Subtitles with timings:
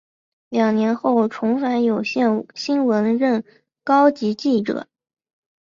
[0.49, 3.43] 两年后重返有线新闻任
[3.83, 4.87] 高级记者。